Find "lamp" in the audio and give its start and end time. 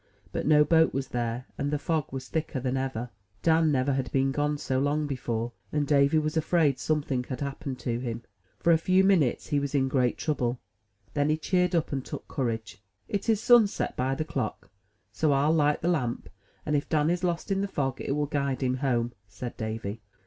15.87-16.29